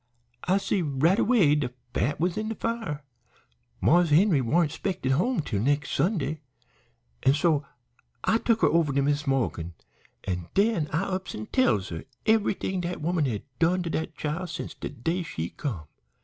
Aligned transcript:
"I 0.45 0.57
see 0.57 0.81
right 0.81 1.19
away 1.19 1.53
de 1.53 1.69
fat 1.93 2.19
was 2.19 2.35
in 2.35 2.49
de 2.49 2.55
fire. 2.55 3.03
Marse 3.81 4.09
Henry 4.09 4.41
warn't 4.41 4.71
'spected 4.71 5.11
home 5.11 5.41
till 5.41 5.59
de 5.59 5.65
nex' 5.65 5.91
Sunday, 5.91 6.41
an' 7.21 7.35
so 7.35 7.67
I 8.23 8.39
tuk 8.39 8.61
her 8.61 8.67
over 8.67 8.91
to 8.93 9.03
Mis' 9.03 9.27
Morgan, 9.27 9.75
an' 10.23 10.47
den 10.55 10.87
I 10.91 11.03
ups 11.03 11.35
an' 11.35 11.45
tells 11.51 11.89
her 11.89 12.05
everything 12.25 12.81
dat 12.81 12.99
woman 12.99 13.25
had 13.25 13.43
done 13.59 13.83
to 13.83 13.91
dat 13.91 14.15
chile 14.17 14.47
since 14.47 14.73
de 14.73 14.89
day 14.89 15.21
she 15.21 15.51
come. 15.51 15.85